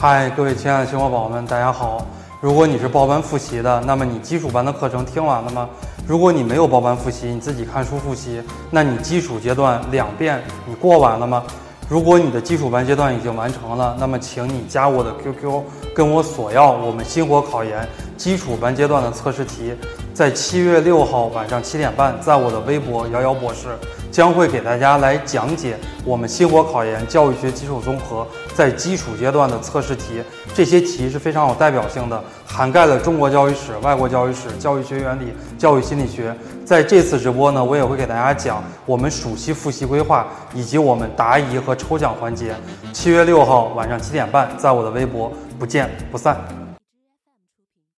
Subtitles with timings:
[0.00, 2.06] 嗨，各位亲爱的星火宝宝们，大家好！
[2.40, 5.68] 如果你是报班复习的，那么你基础班的课程听完了吗？
[6.06, 11.42] 如果你没有报班复习，你自己看书复习，那你基础阶段两遍你过完了吗？
[11.86, 15.62] 如果你的基础班阶段已经完成了，那么请你加我的 QQ，
[15.94, 17.86] 跟我索要我们星火考研
[18.20, 19.74] 基础班阶段的测试题。
[20.12, 23.68] 在七月六号晚上七点半，在我的微博瑶瑶博士
[24.10, 30.22] 将会给大家来讲解我们星火考研教育学基础综合在基础阶段的测试题。
[30.52, 36.36] 这些题是非常有代表性的，涵盖了中国教育史、外国教育史、教育学原理、教育心理学。
[36.62, 42.54] 在这次直播呢，我也会给大家讲我们暑期复习规划以及我们答疑和抽奖环节。
[42.92, 46.36] 七月六号晚上七点半，在我的微博不见不散。